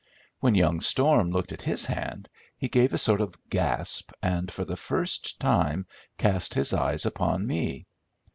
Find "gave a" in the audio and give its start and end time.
2.69-2.97